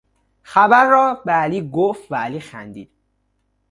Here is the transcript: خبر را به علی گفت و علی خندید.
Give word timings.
خبر 0.41 0.85
را 0.89 1.21
به 1.25 1.31
علی 1.31 1.69
گفت 1.69 2.11
و 2.11 2.15
علی 2.15 2.39
خندید. 2.39 2.89